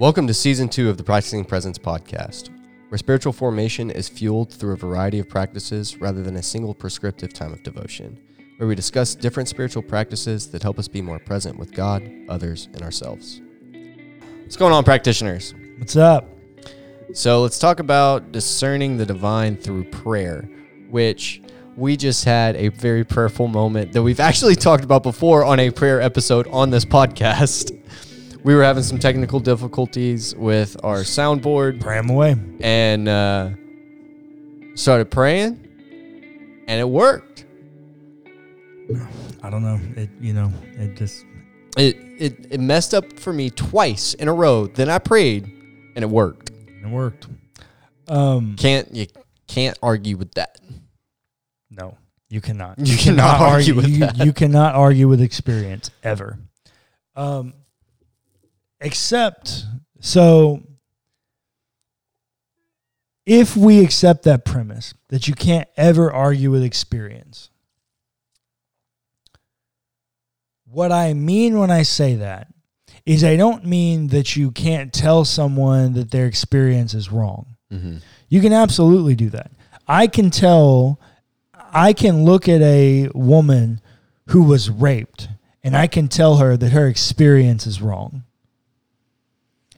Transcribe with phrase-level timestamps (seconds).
[0.00, 2.48] Welcome to season two of the Practicing Presence podcast,
[2.88, 7.34] where spiritual formation is fueled through a variety of practices rather than a single prescriptive
[7.34, 8.18] time of devotion,
[8.56, 12.70] where we discuss different spiritual practices that help us be more present with God, others,
[12.72, 13.42] and ourselves.
[14.40, 15.54] What's going on, practitioners?
[15.76, 16.29] What's up?
[17.12, 20.48] So let's talk about discerning the divine through prayer,
[20.90, 21.42] which
[21.76, 25.70] we just had a very prayerful moment that we've actually talked about before on a
[25.70, 27.76] prayer episode on this podcast.
[28.42, 32.36] We were having some technical difficulties with our soundboard Pray 'em away.
[32.60, 33.50] and uh,
[34.76, 35.60] started praying,
[36.66, 37.44] and it worked.
[39.42, 39.78] I don't know.
[39.94, 41.26] It you know, it just
[41.76, 44.66] It, it it messed up for me twice in a row.
[44.68, 45.44] Then I prayed,
[45.94, 46.50] and it worked.
[46.84, 47.26] It worked.
[48.08, 49.06] Um Can't you
[49.46, 50.58] can't argue with that.
[51.70, 51.96] no,
[52.28, 52.78] you cannot.
[52.78, 54.18] You cannot argue with you, that.
[54.18, 56.38] you cannot argue with experience ever.
[57.16, 57.54] Um
[58.80, 59.64] except
[60.00, 60.62] so
[63.26, 67.50] if we accept that premise that you can't ever argue with experience
[70.64, 72.48] what I mean when I say that
[73.06, 77.56] is I don't mean that you can't tell someone that their experience is wrong.
[77.72, 77.98] Mm-hmm.
[78.28, 79.50] You can absolutely do that.
[79.88, 81.00] I can tell,
[81.72, 83.80] I can look at a woman
[84.28, 85.28] who was raped
[85.62, 88.24] and I can tell her that her experience is wrong.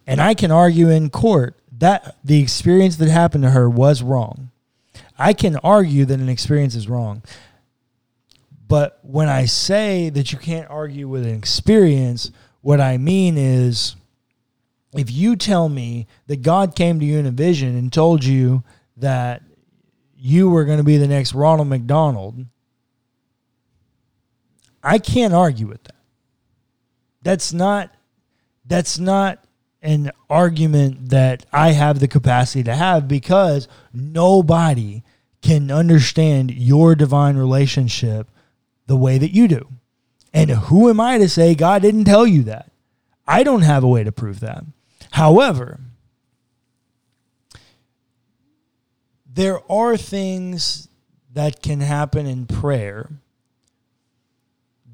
[0.07, 4.51] And I can argue in court that the experience that happened to her was wrong.
[5.19, 7.23] I can argue that an experience is wrong.
[8.69, 12.31] But when I say that you can't argue with an experience,
[12.63, 13.97] what I mean is
[14.95, 18.63] if you tell me that God came to you in a vision and told you
[18.97, 19.43] that
[20.17, 22.47] you were going to be the next Ronald McDonald,
[24.83, 25.97] I can't argue with that.
[27.23, 27.91] That's not
[28.65, 29.45] that's not
[29.83, 35.03] an argument that I have the capacity to have because nobody
[35.43, 38.31] can understand your divine relationship
[38.87, 39.69] the way that you do.
[40.35, 42.71] And who am I to say God didn't tell you that?
[43.27, 44.65] I don't have a way to prove that.
[45.13, 45.81] However,
[49.27, 50.89] there are things
[51.33, 53.11] that can happen in prayer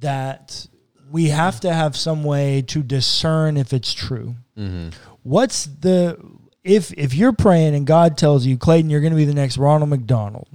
[0.00, 0.66] that
[1.10, 4.36] we have to have some way to discern if it's true.
[4.56, 4.90] Mm-hmm.
[5.22, 6.18] What's the
[6.62, 9.58] if if you're praying and God tells you, Clayton, you're going to be the next
[9.58, 10.48] Ronald McDonald.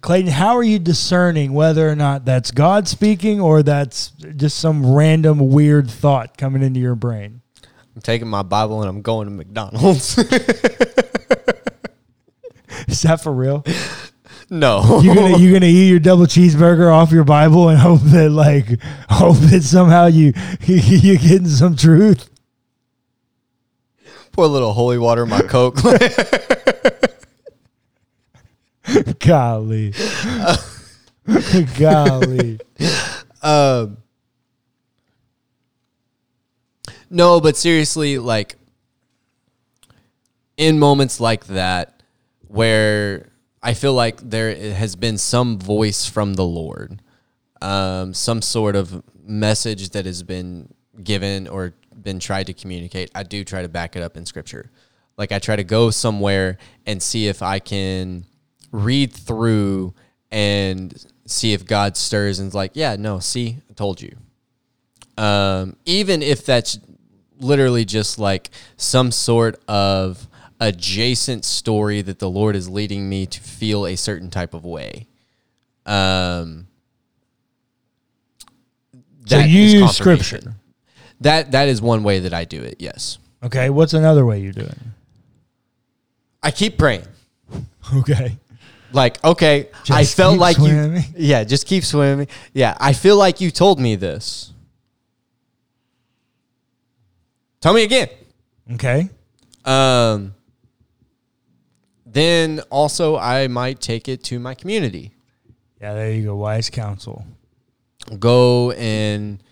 [0.00, 4.94] Clayton, how are you discerning whether or not that's God speaking or that's just some
[4.94, 7.40] random weird thought coming into your brain?
[7.96, 10.16] I'm taking my Bible and I'm going to McDonald's.
[12.86, 13.64] Is that for real?
[14.50, 18.30] no, You gonna you gonna eat your double cheeseburger off your Bible and hope that
[18.30, 18.80] like
[19.10, 20.32] hope that somehow you
[20.64, 22.30] you getting some truth?
[24.32, 25.78] pour a little holy water in my Coke.
[29.18, 29.92] Golly,
[31.78, 32.58] golly.
[33.42, 33.98] um,
[37.10, 38.56] no, but seriously, like
[40.56, 42.02] in moments like that,
[42.46, 43.28] where
[43.62, 47.02] I feel like there has been some voice from the Lord,
[47.60, 50.72] um, some sort of message that has been
[51.02, 54.70] given or been tried to communicate, I do try to back it up in scripture.
[55.16, 58.24] Like I try to go somewhere and see if I can
[58.72, 59.94] read through
[60.30, 60.94] and
[61.26, 64.16] see if God stirs and's like, yeah, no, see, I told you.
[65.16, 66.78] Um, even if that's
[67.40, 70.26] literally just like some sort of
[70.60, 75.06] adjacent story that the Lord is leading me to feel a certain type of way.
[75.86, 76.66] Um,
[79.26, 80.54] So you is use scripture.
[81.20, 82.76] That that is one way that I do it.
[82.78, 84.78] Yes, Okay, what's another way you do it?
[86.42, 87.04] I keep praying.
[87.94, 88.36] Okay.
[88.92, 90.98] Like, okay, I felt like you.
[91.16, 92.28] Yeah, just keep swimming.
[92.52, 94.52] Yeah, I feel like you told me this.
[97.60, 98.08] Tell me again.
[98.74, 99.10] Okay.
[99.64, 100.34] Um,
[102.06, 105.12] then also, I might take it to my community.
[105.80, 106.36] Yeah, there you go.
[106.36, 107.24] Wise counsel.
[108.18, 109.42] Go and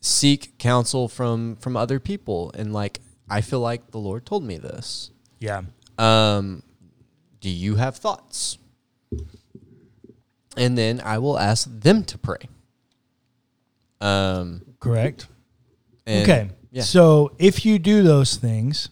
[0.00, 4.58] seek counsel from from other people, and like I feel like the Lord told me
[4.58, 5.10] this.
[5.40, 5.62] Yeah.
[5.98, 6.62] Um,
[7.40, 8.58] do you have thoughts?
[10.56, 12.48] And then I will ask them to pray.
[14.00, 15.26] Um, Correct.
[16.06, 16.50] okay.
[16.70, 16.82] Yeah.
[16.82, 18.88] So if you do those things,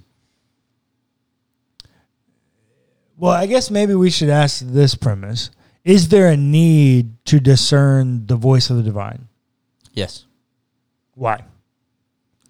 [3.18, 5.50] Well, I guess maybe we should ask this premise:
[5.84, 9.28] Is there a need to discern the voice of the divine?
[9.94, 10.26] Yes.
[11.14, 11.44] Why?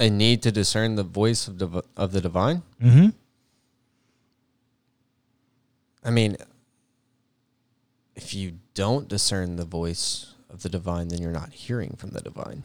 [0.01, 2.63] A need to discern the voice of, div- of the divine?
[2.83, 3.11] Mm-hmm.
[6.07, 6.37] I mean,
[8.15, 12.21] if you don't discern the voice of the divine, then you're not hearing from the
[12.21, 12.63] divine.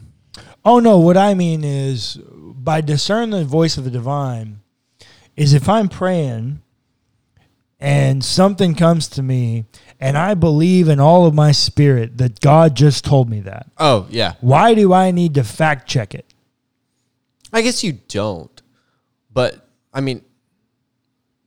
[0.64, 4.60] Oh no, what I mean is by discern the voice of the divine
[5.36, 6.62] is if I'm praying
[7.80, 9.64] and something comes to me
[9.98, 13.66] and I believe in all of my spirit that God just told me that.
[13.76, 14.34] Oh, yeah.
[14.40, 16.32] Why do I need to fact check it?
[17.52, 18.62] I guess you don't.
[19.32, 20.22] But, I mean,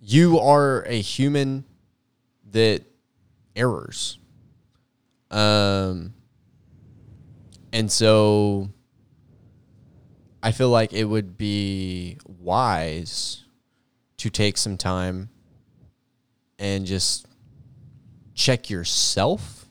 [0.01, 1.63] you are a human
[2.55, 2.85] that
[3.53, 4.17] errors.
[5.29, 6.13] Um,
[7.73, 8.69] and so
[10.41, 13.43] I feel like it would be wise
[14.17, 15.29] to take some time
[16.57, 17.27] and just
[18.33, 19.65] check yourself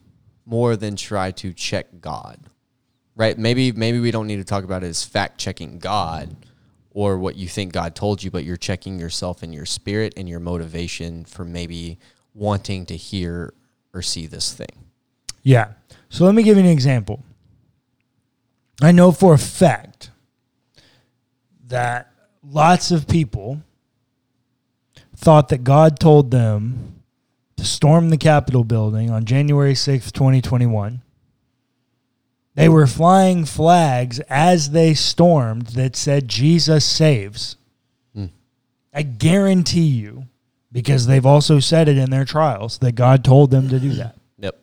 [0.44, 2.38] more than try to check God.
[3.16, 3.38] Right?
[3.38, 6.36] Maybe maybe we don't need to talk about it as fact checking God
[6.90, 10.28] or what you think God told you, but you're checking yourself and your spirit and
[10.28, 11.98] your motivation for maybe
[12.34, 13.54] wanting to hear
[13.92, 14.84] or see this thing.
[15.42, 15.72] Yeah.
[16.08, 17.22] So let me give you an example.
[18.82, 20.10] I know for a fact
[21.68, 22.10] that
[22.42, 23.62] lots of people
[25.16, 27.02] thought that God told them
[27.56, 31.00] to storm the Capitol building on January 6th, 2021.
[32.56, 37.56] They were flying flags as they stormed that said, Jesus saves.
[38.14, 38.26] Hmm.
[38.92, 40.26] I guarantee you,
[40.74, 43.98] because they've also said it in their trials, that God told them to do mm-hmm.
[43.98, 44.16] that.
[44.38, 44.60] Yep.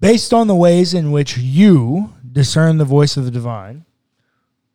[0.00, 3.86] Based on the ways in which you discern the voice of the divine,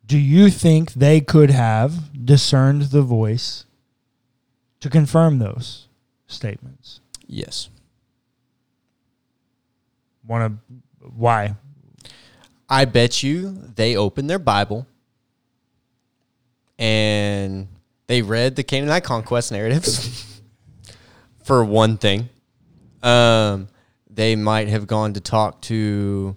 [0.08, 3.66] do you think they could have discerned the voice
[4.80, 5.88] to confirm those
[6.26, 7.00] statements?
[7.28, 7.70] Yes.
[10.26, 10.76] Want to
[11.16, 11.56] why?
[12.68, 14.88] I bet you they opened their Bible
[16.80, 17.68] and
[18.08, 20.42] they read the Canaanite conquest narratives
[21.44, 22.30] for one thing.
[23.04, 23.68] Um,
[24.10, 26.36] they might have gone to talk to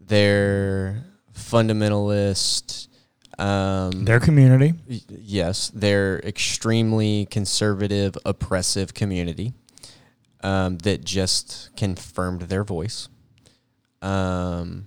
[0.00, 1.04] their
[1.34, 2.88] fundamentalist.
[3.38, 4.74] Um, Their community.
[4.88, 9.54] y- yes, their extremely conservative, oppressive community
[10.42, 13.08] um, that just confirmed their voice.
[14.02, 14.86] Um,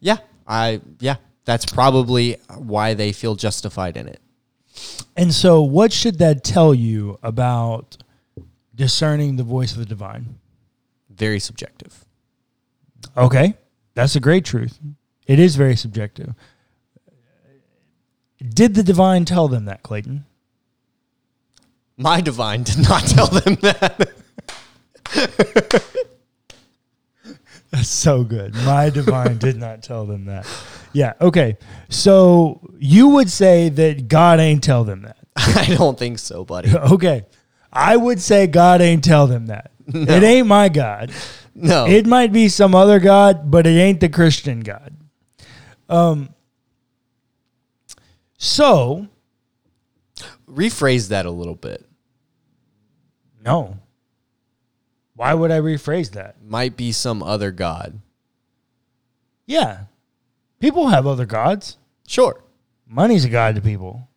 [0.00, 1.16] yeah, I yeah,
[1.46, 4.20] that's probably why they feel justified in it.
[5.16, 7.96] And so what should that tell you about
[8.74, 10.38] discerning the voice of the divine?
[11.08, 12.04] Very subjective.
[13.16, 13.54] Okay.
[13.94, 14.78] That's a great truth.
[15.26, 16.34] It is very subjective.
[18.46, 20.26] Did the divine tell them that, Clayton?
[21.96, 24.12] My divine did not tell them that.
[27.70, 28.54] That's so good.
[28.54, 30.46] My divine did not tell them that.
[30.96, 31.12] Yeah.
[31.20, 31.58] Okay.
[31.90, 35.18] So you would say that God ain't tell them that.
[35.36, 36.72] I don't think so, buddy.
[36.74, 37.26] Okay.
[37.70, 39.72] I would say God ain't tell them that.
[39.86, 41.12] It ain't my God.
[41.54, 41.86] No.
[41.86, 44.96] It might be some other God, but it ain't the Christian God.
[45.90, 46.30] Um.
[48.38, 49.06] So
[50.50, 51.84] Rephrase that a little bit.
[53.44, 53.76] no.
[55.14, 56.42] Why would I rephrase that?
[56.42, 58.00] Might be some other god.
[59.46, 59.84] Yeah.
[60.60, 61.76] People have other gods.
[62.06, 62.42] Sure.
[62.86, 64.08] Money's a god to people.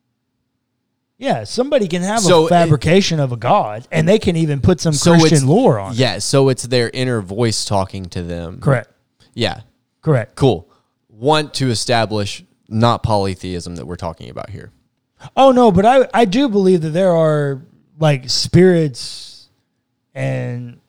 [1.17, 4.61] Yeah, somebody can have So a it- fabrication of a god, and they can even
[4.61, 5.97] put some So Christian lore on it.
[5.97, 8.59] Yeah, so it's their inner voice talking to them.
[8.61, 8.89] Correct.
[9.33, 9.61] Yeah.
[10.01, 10.35] Correct.
[10.35, 10.69] Cool.
[11.09, 14.71] Want to establish not polytheism that we're talking about here.
[15.35, 17.61] Oh no, but I I do believe that there are
[17.99, 19.49] like spirits
[20.15, 20.79] and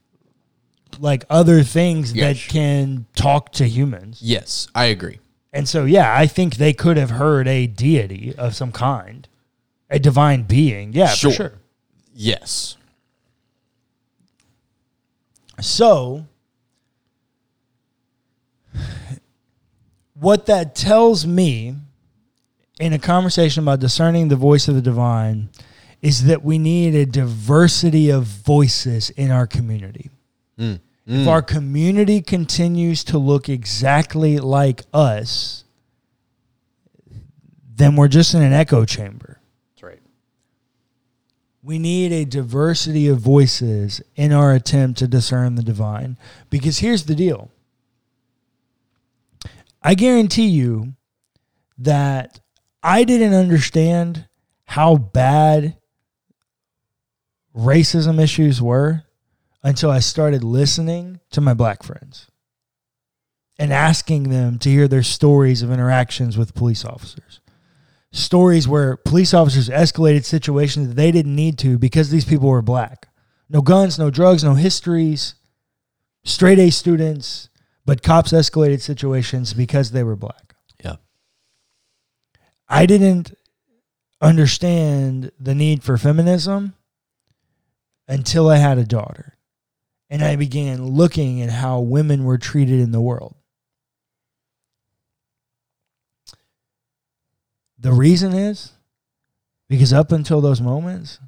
[1.01, 2.45] like other things Yes.
[2.45, 4.21] that can talk to humans.
[4.23, 5.19] Yes, I agree.
[5.53, 9.27] And so yeah, I think they could have heard a deity of some kind.
[9.91, 10.93] A divine being.
[10.93, 11.31] Yeah, Sure.
[11.31, 11.53] for sure.
[12.15, 12.77] Yes.
[15.61, 16.27] So,
[20.15, 21.75] what that tells me
[22.79, 25.49] in a conversation about discerning the voice of the divine
[26.03, 30.11] is that we need a diversity of voices in our community.
[30.57, 30.77] Hmm.
[31.07, 31.29] If mm.
[31.29, 35.65] our community continues to look exactly like us,
[37.81, 39.41] then we're just in an echo chamber.
[39.71, 40.01] That's right.
[41.63, 46.19] We need a diversity of voices in our attempt to discern the divine.
[46.51, 47.51] Because here's the deal
[49.83, 50.95] I guarantee you
[51.79, 52.41] that
[52.83, 54.29] I didn't understand
[54.67, 55.77] how bad
[57.57, 59.05] racism issues were
[59.63, 62.27] until I started listening to my black friends
[63.59, 67.41] and asking them to hear their stories of interactions with police officers.
[68.11, 72.63] Stories where police officers escalated situations that they didn't need to because these people were
[72.63, 73.09] black.
[73.49, 75.35] No guns, no drugs, no histories,
[76.25, 77.51] straight A students,
[77.85, 80.55] but cops escalated situations because they were black.
[80.83, 80.97] Yeah.
[82.69, 83.35] I didn't
[84.21, 86.75] understand the need for feminism
[88.09, 89.37] until I had a daughter.
[90.11, 93.37] And I began looking at how women were treated in the world.
[97.79, 98.73] The reason is
[99.69, 101.21] because up until those moments,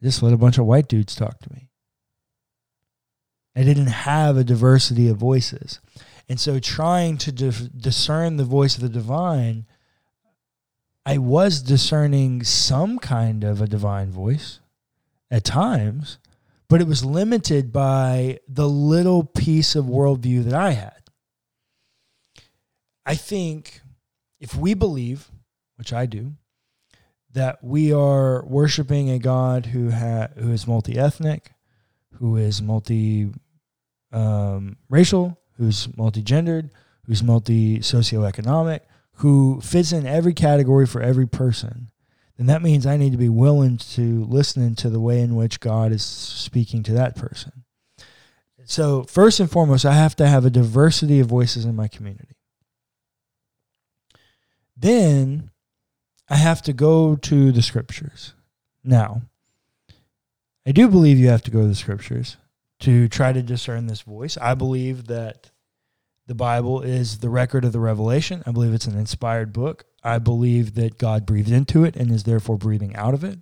[0.00, 1.68] I just let a bunch of white dudes talk to me.
[3.54, 5.78] I didn't have a diversity of voices.
[6.28, 9.66] And so trying to discern the voice of the divine,
[11.04, 14.60] I was discerning some kind of a divine voice
[15.30, 16.18] at times,
[16.72, 21.02] but it was limited by the little piece of worldview that I had.
[23.04, 23.82] I think
[24.40, 25.30] if we believe,
[25.76, 26.32] which I do,
[27.32, 31.52] that we are worshiping a God who ha- who is multi ethnic,
[32.14, 33.34] who is multi
[34.10, 36.70] um, racial, who's multi gendered,
[37.04, 38.80] who's multi socioeconomic,
[39.16, 41.90] who fits in every category for every person,
[42.42, 45.60] then that means I need to be willing to listen to the way in which
[45.60, 47.52] God is speaking to that person.
[48.64, 52.34] So, first and foremost, I have to have a diversity of voices in my community.
[54.76, 55.50] Then
[56.28, 58.34] I have to go to the scriptures.
[58.82, 59.22] Now,
[60.66, 62.38] I do believe you have to go to the scriptures
[62.80, 64.36] to try to discern this voice.
[64.36, 65.52] I believe that
[66.26, 68.42] the Bible is the record of the revelation.
[68.46, 69.84] I believe it's an inspired book.
[70.02, 73.38] I believe that God breathed into it and is therefore breathing out of it.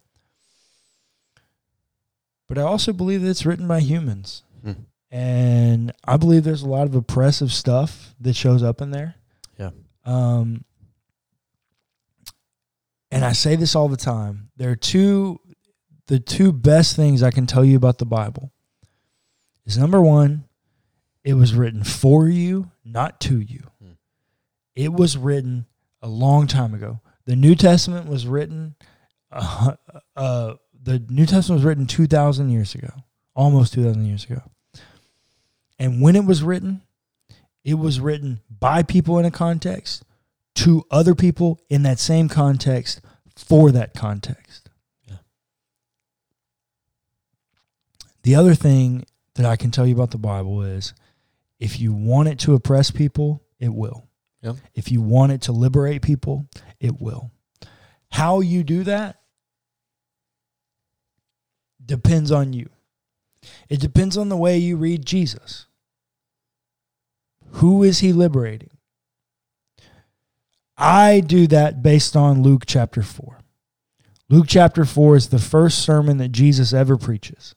[2.47, 4.43] But I also believe that it's written by humans.
[4.63, 4.73] Hmm.
[5.11, 9.15] And I believe there's a lot of oppressive stuff that shows up in there.
[9.59, 9.71] Yeah.
[10.05, 10.65] Um,
[13.11, 14.51] and I say this all the time.
[14.57, 15.41] There are two
[16.07, 18.51] the two best things I can tell you about the Bible
[19.65, 20.45] is number one,
[21.23, 23.71] it was written for you, not to you.
[23.81, 23.93] Hmm.
[24.75, 25.67] It was written
[26.03, 27.01] a long time ago.
[27.27, 28.75] The New Testament was written,
[29.31, 29.75] uh,
[30.17, 32.91] uh, the New Testament was written 2,000 years ago,
[33.35, 34.43] almost 2,000 years ago.
[35.79, 36.83] And when it was written,
[37.65, 40.05] it was written by people in a context
[40.57, 43.01] to other people in that same context
[43.37, 44.69] for that context.
[45.09, 45.17] Yeah.
[48.23, 50.93] The other thing that I can tell you about the Bible is
[51.59, 54.10] if you want it to oppress people, it will.
[54.43, 54.57] Yep.
[54.75, 56.47] If you want it to liberate people,
[56.79, 57.31] it will.
[58.13, 59.21] How you do that
[61.85, 62.69] depends on you.
[63.69, 65.67] It depends on the way you read Jesus.
[67.55, 68.71] Who is he liberating?
[70.77, 73.39] I do that based on Luke chapter 4.
[74.31, 77.55] Luke chapter 4 is the first sermon that Jesus ever preaches.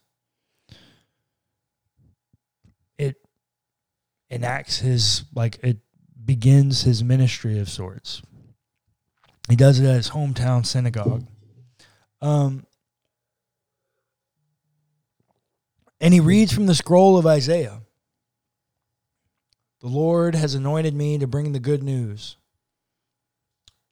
[2.98, 3.16] It
[4.30, 5.78] enacts his like it
[6.26, 8.22] begins his ministry of sorts.
[9.50, 11.26] He does it at his hometown synagogue.
[12.22, 12.66] Um,
[16.00, 17.82] and he reads from the scroll of Isaiah.
[19.82, 22.38] The Lord has anointed me to bring the good news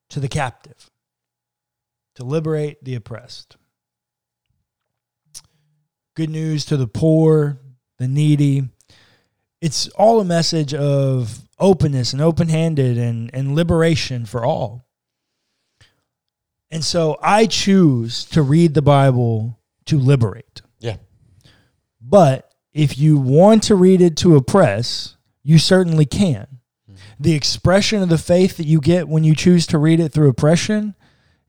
[0.10, 0.90] to the captive,
[2.16, 3.58] to liberate the oppressed.
[6.16, 7.60] Good news to the poor,
[7.98, 8.70] the needy,
[9.62, 14.86] it's all a message of openness and open handed and, and liberation for all.
[16.72, 20.62] And so I choose to read the Bible to liberate.
[20.80, 20.98] Yeah.
[22.02, 26.48] But if you want to read it to oppress, you certainly can.
[26.90, 26.96] Mm-hmm.
[27.20, 30.30] The expression of the faith that you get when you choose to read it through
[30.30, 30.96] oppression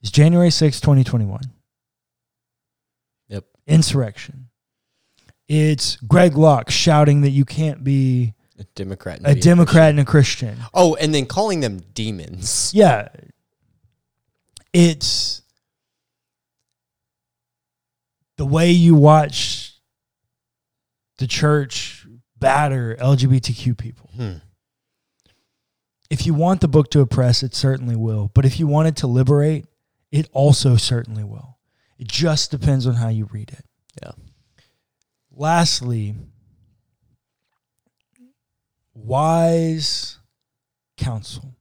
[0.03, 1.41] is January 6, 2021.
[3.29, 3.45] Yep.
[3.67, 4.49] Insurrection.
[5.55, 10.57] It's Greg Locke shouting that you can't be a Democrat, a Democrat and a Christian.
[10.73, 12.73] Oh, and then calling them demons.
[12.75, 13.09] Yeah,
[14.73, 15.43] it's
[18.39, 19.75] the way you watch
[21.19, 22.07] the church
[22.39, 24.09] batter LGBTQ people.
[24.17, 24.37] Hmm.
[26.09, 28.31] If you want the book to oppress, it certainly will.
[28.33, 29.67] But if you want it to liberate,
[30.11, 31.59] it also certainly will.
[31.99, 33.67] It just depends on how you read it.
[34.03, 34.13] Yeah.
[35.35, 36.15] Lastly,
[38.95, 40.19] wise
[40.97, 41.57] counsel.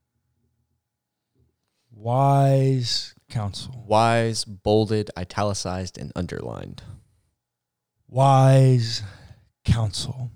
[1.91, 3.83] Wise counsel.
[3.87, 6.83] Wise, bolded, italicized, and underlined.
[8.07, 9.03] wise
[9.63, 10.31] counsel.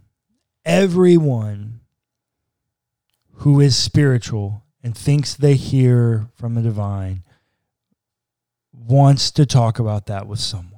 [0.63, 1.81] Everyone
[3.39, 7.23] who is spiritual and thinks they hear from the divine
[8.71, 10.75] wants to talk about that with someone.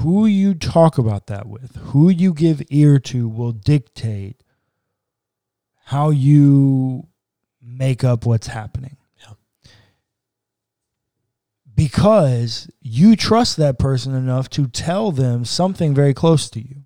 [0.00, 4.42] Who you talk about that with, who you give ear to, will dictate
[5.84, 7.08] how you
[7.60, 8.96] make up what's happening.
[9.20, 9.34] Yeah.
[11.74, 16.84] Because you trust that person enough to tell them something very close to you.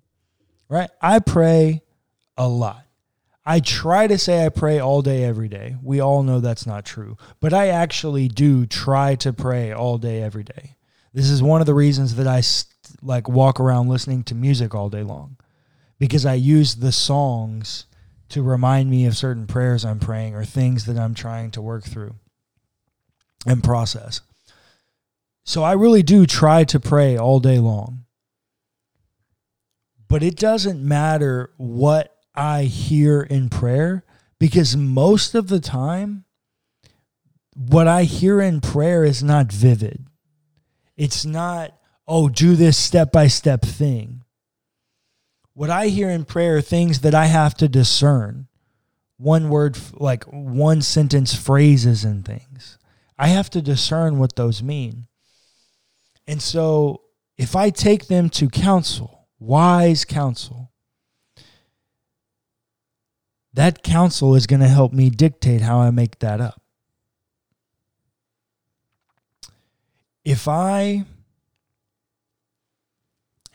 [0.67, 0.89] Right?
[1.01, 1.83] I pray
[2.35, 2.85] a lot.
[3.45, 5.75] I try to say I pray all day, every day.
[5.83, 10.23] We all know that's not true, but I actually do try to pray all day,
[10.23, 10.75] every day.
[11.13, 12.41] This is one of the reasons that I
[13.01, 15.37] like walk around listening to music all day long
[15.99, 17.85] because I use the songs
[18.29, 21.83] to remind me of certain prayers I'm praying or things that I'm trying to work
[21.83, 22.15] through
[23.45, 24.21] and process.
[25.43, 28.05] So I really do try to pray all day long.
[30.07, 34.03] But it doesn't matter what I hear in prayer
[34.39, 36.25] because most of the time,
[37.53, 40.05] what I hear in prayer is not vivid.
[40.97, 41.73] It's not,
[42.07, 44.23] oh, do this step by step thing.
[45.53, 48.47] What I hear in prayer are things that I have to discern.
[49.17, 52.77] One word, like one sentence phrases and things.
[53.17, 55.07] I have to discern what those mean.
[56.27, 57.01] And so
[57.37, 60.71] if I take them to counsel, wise counsel,
[63.53, 66.61] that counsel is going to help me dictate how I make that up.
[70.25, 71.05] If I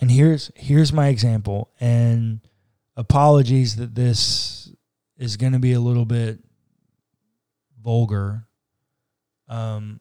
[0.01, 2.41] and here's here's my example and
[2.97, 4.73] apologies that this
[5.17, 6.39] is going to be a little bit
[7.83, 8.47] vulgar
[9.49, 10.01] um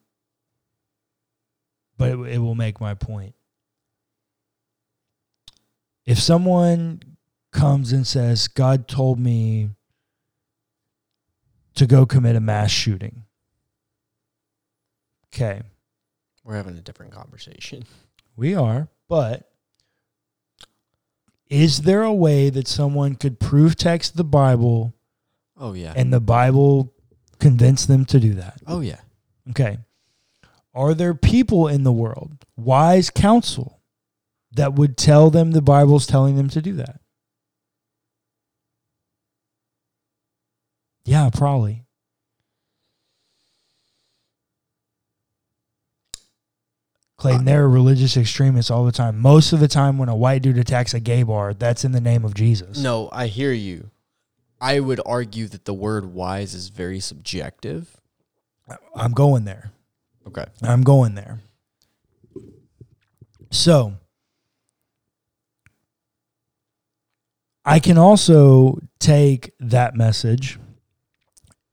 [1.98, 3.36] but it, it will make my point
[6.06, 7.02] if someone
[7.52, 9.70] comes and says god told me
[11.80, 13.24] to go commit a mass shooting.
[15.34, 15.62] Okay.
[16.44, 17.84] We're having a different conversation.
[18.36, 19.50] We are, but
[21.50, 24.94] is there a way that someone could proof text the Bible?
[25.58, 25.94] Oh yeah.
[25.96, 26.94] And the Bible
[27.40, 28.62] convince them to do that?
[28.68, 29.00] Oh yeah.
[29.50, 29.78] Okay.
[30.74, 33.82] Are there people in the world, wise counsel,
[34.52, 37.02] that would tell them the Bible's telling them to do that?
[41.06, 41.86] Yeah, probably.
[47.20, 49.20] Clayton, uh, there are religious extremists all the time.
[49.20, 52.00] Most of the time, when a white dude attacks a gay bar, that's in the
[52.00, 52.82] name of Jesus.
[52.82, 53.92] No, I hear you.
[54.62, 58.00] I would argue that the word wise is very subjective.
[58.96, 59.72] I'm going there.
[60.28, 60.46] Okay.
[60.62, 61.40] I'm going there.
[63.52, 63.96] So,
[67.66, 70.58] I can also take that message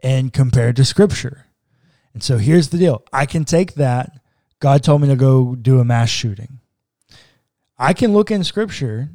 [0.00, 1.46] and compare it to scripture.
[2.14, 4.11] And so here's the deal I can take that.
[4.60, 6.60] God told me to go do a mass shooting.
[7.78, 9.10] I can look in scripture,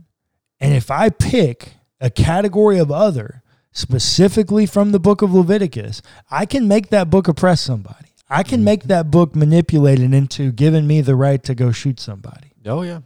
[0.59, 6.45] and if I pick a category of other, specifically from the book of Leviticus, I
[6.45, 8.07] can make that book oppress somebody.
[8.29, 12.53] I can make that book manipulated into giving me the right to go shoot somebody.
[12.65, 13.01] Oh, yeah.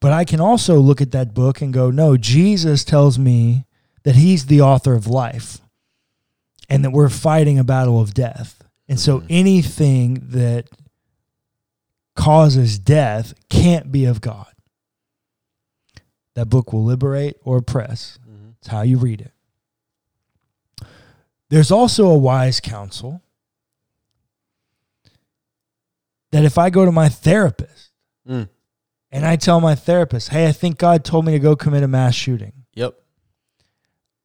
[0.00, 3.66] But I can also look at that book and go, no, Jesus tells me
[4.02, 5.58] that he's the author of life
[6.68, 8.62] and that we're fighting a battle of death.
[8.88, 9.26] And so mm-hmm.
[9.30, 10.66] anything that
[12.20, 14.52] causes death can't be of God.
[16.34, 18.18] That book will liberate or oppress.
[18.28, 18.50] Mm-hmm.
[18.58, 19.32] It's how you read it.
[21.48, 23.22] There's also a wise counsel
[26.30, 27.90] that if I go to my therapist
[28.28, 28.48] mm.
[29.10, 31.88] and I tell my therapist, hey, I think God told me to go commit a
[31.88, 32.52] mass shooting.
[32.74, 32.96] Yep.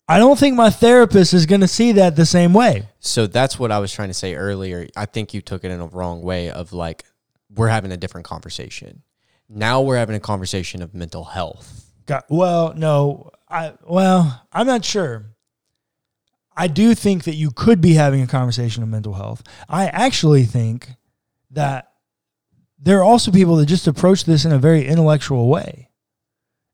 [0.07, 2.89] I don't think my therapist is going to see that the same way.
[2.99, 4.87] So that's what I was trying to say earlier.
[4.97, 7.05] I think you took it in a wrong way of like
[7.55, 9.03] we're having a different conversation.
[9.49, 11.91] Now we're having a conversation of mental health.
[12.29, 15.25] Well, no, I well, I'm not sure.
[16.57, 19.43] I do think that you could be having a conversation of mental health.
[19.67, 20.91] I actually think
[21.51, 21.91] that
[22.79, 25.89] there are also people that just approach this in a very intellectual way.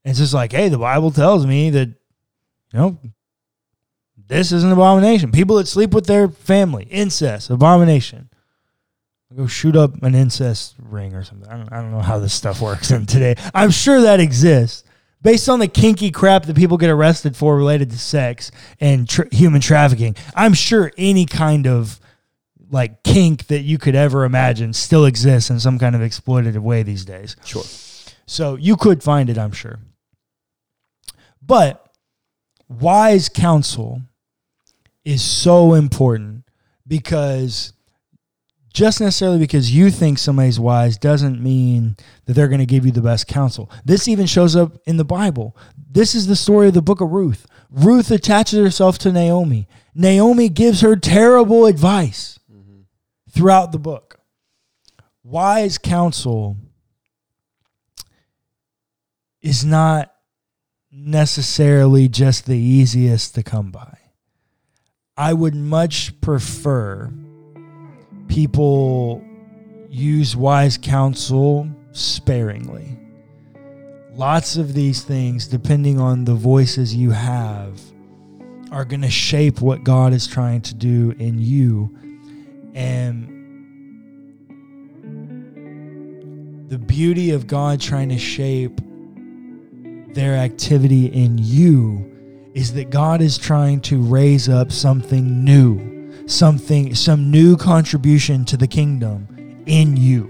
[0.03, 2.97] It's just like, hey, the Bible tells me that, you know,
[4.17, 5.31] this is an abomination.
[5.31, 8.29] People that sleep with their family, incest, abomination.
[9.35, 11.49] Go shoot up an incest ring or something.
[11.49, 13.35] I don't, I don't know how this stuff works in today.
[13.53, 14.83] I'm sure that exists.
[15.21, 19.61] Based on the kinky crap that people get arrested for related to sex and human
[19.61, 21.99] trafficking, I'm sure any kind of
[22.71, 26.81] like kink that you could ever imagine still exists in some kind of exploitative way
[26.81, 27.35] these days.
[27.45, 27.63] Sure.
[28.25, 29.79] So you could find it, I'm sure.
[31.41, 31.85] But
[32.67, 34.01] wise counsel
[35.03, 36.45] is so important
[36.87, 37.73] because
[38.73, 42.91] just necessarily because you think somebody's wise doesn't mean that they're going to give you
[42.91, 43.69] the best counsel.
[43.83, 45.57] This even shows up in the Bible.
[45.89, 47.45] This is the story of the book of Ruth.
[47.69, 49.67] Ruth attaches herself to Naomi.
[49.93, 52.39] Naomi gives her terrible advice
[53.29, 54.19] throughout the book.
[55.23, 56.57] Wise counsel
[59.41, 60.13] is not
[60.91, 63.97] necessarily just the easiest to come by.
[65.17, 67.11] I would much prefer
[68.31, 69.21] people
[69.89, 72.97] use wise counsel sparingly.
[74.13, 77.81] Lots of these things, depending on the voices you have,
[78.71, 81.93] are going to shape what God is trying to do in you.
[82.73, 83.27] And
[86.69, 88.79] the beauty of God trying to shape
[90.13, 92.07] their activity in you
[92.53, 98.57] is that God is trying to raise up something new, something, some new contribution to
[98.57, 100.29] the kingdom in you.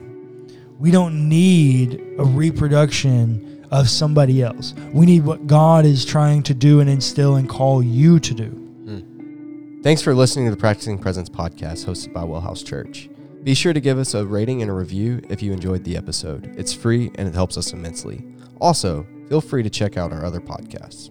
[0.80, 4.74] We don't need a reproduction of somebody else.
[4.94, 8.50] We need what God is trying to do and instill and call you to do.
[8.50, 9.82] Hmm.
[9.82, 13.10] Thanks for listening to the Practicing Presence podcast hosted by Wellhouse Church.
[13.44, 16.54] Be sure to give us a rating and a review if you enjoyed the episode.
[16.58, 18.24] It's free and it helps us immensely.
[18.60, 21.10] Also, feel free to check out our other podcasts.